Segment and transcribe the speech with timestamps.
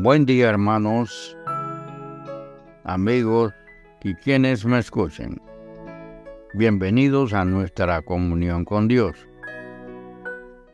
[0.00, 1.36] Buen día hermanos,
[2.84, 3.52] amigos
[4.04, 5.42] y quienes me escuchen.
[6.54, 9.16] Bienvenidos a nuestra comunión con Dios.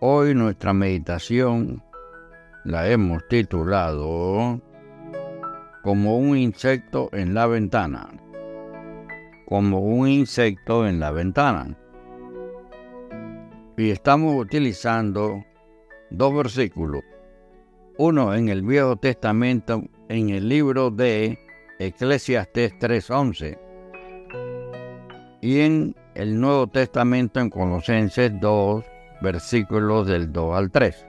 [0.01, 1.83] Hoy nuestra meditación
[2.65, 4.61] la hemos titulado
[5.83, 8.11] como un insecto en la ventana.
[9.47, 11.75] Como un insecto en la ventana.
[13.79, 15.43] Y estamos utilizando
[16.11, 17.03] dos versículos.
[17.97, 21.39] Uno en el Viejo Testamento, en el libro de
[21.79, 23.57] Eclesiastes 3.11.
[25.41, 28.85] Y en el Nuevo Testamento en Colosenses 2,
[29.23, 31.07] versículos del 2 al 3.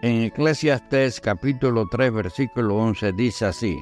[0.00, 3.78] En Eclesiastes capítulo 3, versículo 11 dice así,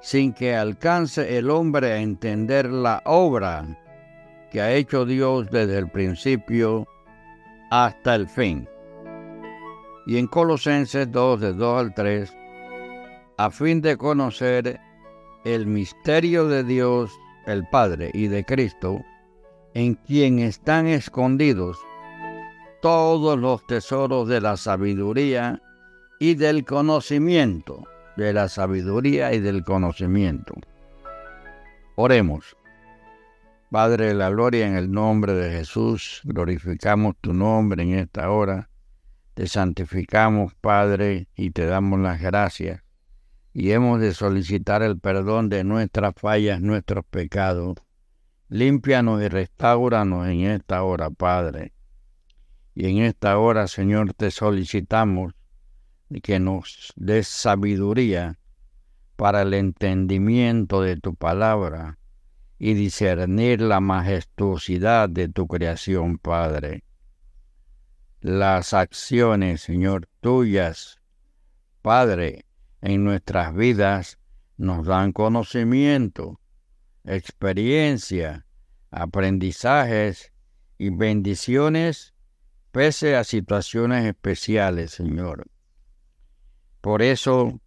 [0.00, 3.64] sin que alcance el hombre a entender la obra
[4.50, 6.88] que ha hecho Dios desde el principio
[7.70, 8.68] hasta el fin.
[10.06, 12.36] Y en Colosenses 2, de 2 al 3,
[13.38, 14.80] a fin de conocer
[15.44, 17.10] el misterio de Dios
[17.46, 19.00] el Padre y de Cristo,
[19.74, 21.78] en quien están escondidos
[22.80, 25.60] todos los tesoros de la sabiduría
[26.18, 27.84] y del conocimiento,
[28.16, 30.54] de la sabiduría y del conocimiento.
[31.96, 32.56] Oremos.
[33.70, 38.68] Padre de la gloria, en el nombre de Jesús, glorificamos tu nombre en esta hora.
[39.36, 42.82] Te santificamos, Padre, y te damos las gracias.
[43.52, 47.76] Y hemos de solicitar el perdón de nuestras fallas, nuestros pecados.
[48.48, 51.74] Límpianos y restauranos en esta hora, Padre.
[52.74, 55.34] Y en esta hora, Señor, te solicitamos
[56.22, 58.38] que nos des sabiduría
[59.16, 61.98] para el entendimiento de tu palabra
[62.58, 66.85] y discernir la majestuosidad de tu creación, Padre.
[68.20, 71.00] Las acciones, Señor, tuyas,
[71.82, 72.44] Padre,
[72.80, 74.18] en nuestras vidas
[74.56, 76.40] nos dan conocimiento,
[77.04, 78.46] experiencia,
[78.90, 80.32] aprendizajes
[80.78, 82.14] y bendiciones
[82.72, 85.46] pese a situaciones especiales, Señor.
[86.80, 87.60] Por eso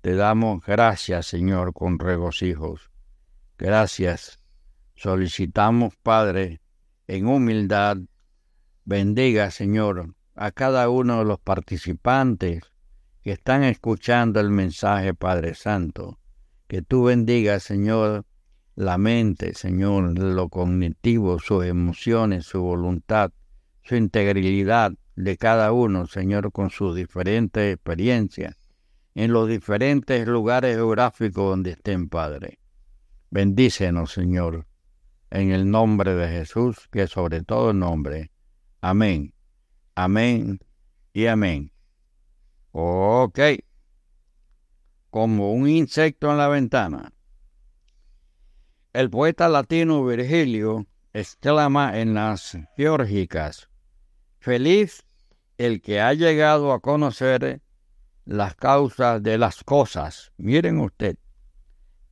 [0.00, 2.90] te damos gracias, Señor, con regocijos
[3.60, 4.38] Gracias.
[4.94, 6.62] Solicitamos, Padre,
[7.06, 7.98] en humildad,
[8.84, 12.62] bendiga, Señor, a cada uno de los participantes
[13.22, 16.18] que están escuchando el mensaje, Padre Santo.
[16.66, 18.24] Que tú bendigas, Señor,
[18.76, 23.32] la mente, Señor, lo cognitivo, sus emociones, su voluntad,
[23.82, 28.56] su integridad de cada uno, Señor, con sus diferentes experiencias,
[29.14, 32.58] en los diferentes lugares geográficos donde estén, Padre.
[33.30, 34.66] Bendícenos, Señor,
[35.30, 38.29] en el nombre de Jesús, que sobre todo nombre.
[38.80, 39.34] Amén.
[39.94, 40.60] Amén
[41.12, 41.72] y amén.
[42.72, 43.38] Ok.
[45.10, 47.12] Como un insecto en la ventana.
[48.92, 53.68] El poeta latino Virgilio exclama en las geórgicas,
[54.38, 55.04] feliz
[55.58, 57.60] el que ha llegado a conocer
[58.24, 60.32] las causas de las cosas.
[60.38, 61.16] Miren usted,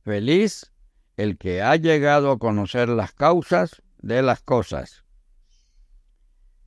[0.03, 0.71] feliz
[1.17, 5.03] el que ha llegado a conocer las causas de las cosas.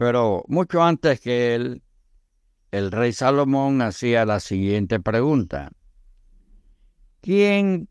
[0.03, 1.85] Pero mucho antes que él,
[2.73, 5.71] el rey Salomón hacía la siguiente pregunta.
[7.21, 7.89] ¿Quién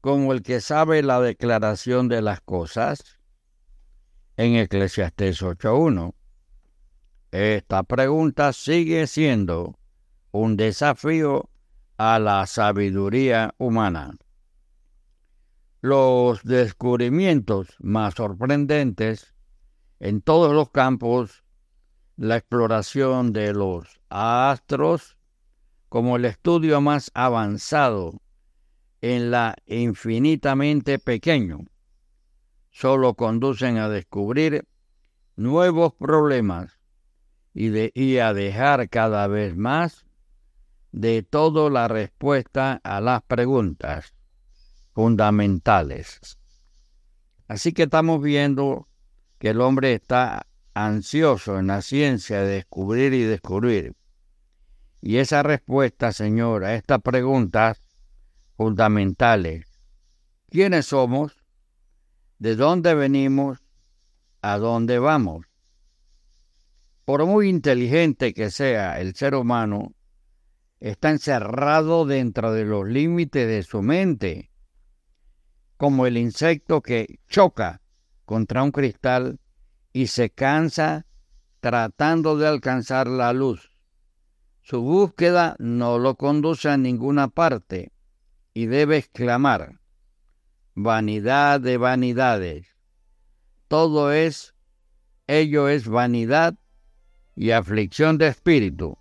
[0.00, 3.18] como el que sabe la declaración de las cosas?
[4.38, 6.14] En Eclesiastés 8.1.
[7.30, 9.78] Esta pregunta sigue siendo
[10.30, 11.50] un desafío
[11.98, 14.16] a la sabiduría humana.
[15.82, 19.34] Los descubrimientos más sorprendentes
[19.98, 21.44] en todos los campos,
[22.20, 25.16] la exploración de los astros,
[25.88, 28.20] como el estudio más avanzado
[29.00, 31.60] en la infinitamente pequeño,
[32.70, 34.66] solo conducen a descubrir
[35.36, 36.78] nuevos problemas
[37.54, 40.04] y, de, y a dejar cada vez más
[40.92, 44.14] de todo la respuesta a las preguntas
[44.92, 46.38] fundamentales.
[47.48, 48.88] Así que estamos viendo
[49.38, 50.46] que el hombre está
[50.86, 53.94] ansioso en la ciencia de descubrir y descubrir.
[55.00, 57.82] Y esa respuesta, Señor, a estas preguntas
[58.56, 59.66] fundamentales,
[60.50, 61.36] ¿quiénes somos?
[62.38, 63.58] ¿De dónde venimos?
[64.42, 65.46] ¿A dónde vamos?
[67.04, 69.94] Por muy inteligente que sea el ser humano,
[70.78, 74.50] está encerrado dentro de los límites de su mente
[75.76, 77.80] como el insecto que choca
[78.26, 79.40] contra un cristal
[79.92, 81.06] y se cansa
[81.60, 83.70] tratando de alcanzar la luz.
[84.62, 87.92] Su búsqueda no lo conduce a ninguna parte
[88.54, 89.80] y debe exclamar,
[90.74, 92.76] vanidad de vanidades.
[93.68, 94.54] Todo es,
[95.26, 96.54] ello es vanidad
[97.36, 98.96] y aflicción de espíritu.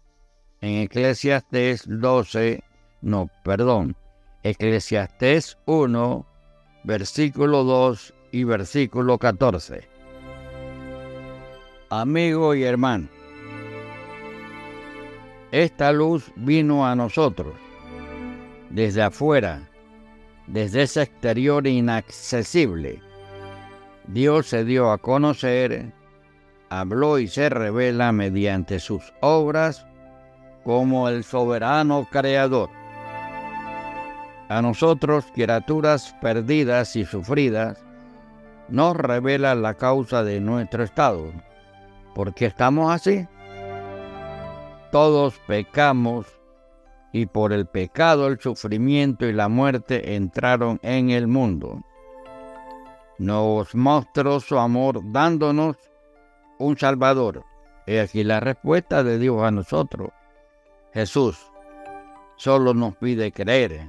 [0.61, 2.63] En Eclesiastes 12,
[3.01, 3.95] no, perdón,
[4.43, 6.25] Eclesiastés 1,
[6.83, 9.98] versículo 2 y versículo 14.
[11.91, 13.07] Amigo y hermano,
[15.51, 17.55] esta luz vino a nosotros
[18.69, 19.67] desde afuera,
[20.45, 23.01] desde ese exterior inaccesible.
[24.05, 25.91] Dios se dio a conocer,
[26.69, 29.83] habló y se revela mediante sus obras
[30.63, 32.69] como el soberano creador.
[34.47, 37.83] A nosotros, criaturas perdidas y sufridas,
[38.67, 41.31] nos revela la causa de nuestro estado.
[42.13, 43.27] ¿Por qué estamos así?
[44.91, 46.25] Todos pecamos
[47.11, 51.83] y por el pecado el sufrimiento y la muerte entraron en el mundo.
[53.17, 55.75] Nos mostró su amor dándonos
[56.57, 57.43] un Salvador.
[57.85, 60.09] He aquí la respuesta de Dios a nosotros.
[60.93, 61.37] Jesús
[62.37, 63.87] solo nos pide creer.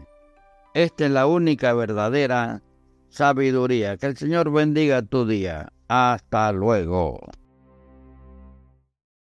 [0.74, 2.62] Esta es la única verdadera
[3.08, 3.96] sabiduría.
[3.96, 5.72] Que el Señor bendiga tu día.
[5.88, 7.20] Hasta luego.